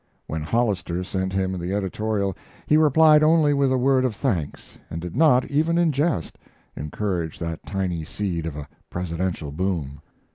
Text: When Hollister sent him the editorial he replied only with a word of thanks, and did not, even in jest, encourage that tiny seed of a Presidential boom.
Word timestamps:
When 0.25 0.41
Hollister 0.41 1.03
sent 1.03 1.31
him 1.31 1.59
the 1.59 1.75
editorial 1.75 2.35
he 2.65 2.75
replied 2.75 3.21
only 3.21 3.53
with 3.53 3.71
a 3.71 3.77
word 3.77 4.03
of 4.03 4.15
thanks, 4.15 4.79
and 4.89 4.99
did 4.99 5.15
not, 5.15 5.45
even 5.51 5.77
in 5.77 5.91
jest, 5.91 6.39
encourage 6.75 7.37
that 7.37 7.63
tiny 7.67 8.03
seed 8.03 8.47
of 8.47 8.55
a 8.55 8.67
Presidential 8.89 9.51
boom. 9.51 10.01